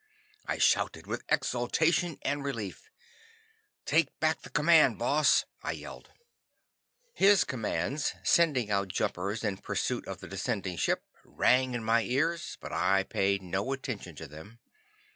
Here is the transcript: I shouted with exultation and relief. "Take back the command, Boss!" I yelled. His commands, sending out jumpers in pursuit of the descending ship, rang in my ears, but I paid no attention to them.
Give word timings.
I 0.47 0.57
shouted 0.57 1.05
with 1.05 1.23
exultation 1.29 2.17
and 2.23 2.43
relief. 2.43 2.89
"Take 3.85 4.19
back 4.19 4.41
the 4.41 4.49
command, 4.49 4.97
Boss!" 4.97 5.45
I 5.61 5.73
yelled. 5.73 6.11
His 7.13 7.43
commands, 7.43 8.15
sending 8.23 8.71
out 8.71 8.87
jumpers 8.87 9.43
in 9.43 9.57
pursuit 9.57 10.07
of 10.07 10.19
the 10.19 10.27
descending 10.27 10.77
ship, 10.77 11.03
rang 11.23 11.75
in 11.75 11.83
my 11.83 12.01
ears, 12.01 12.57
but 12.59 12.73
I 12.73 13.03
paid 13.03 13.43
no 13.43 13.73
attention 13.73 14.15
to 14.15 14.27
them. 14.27 14.59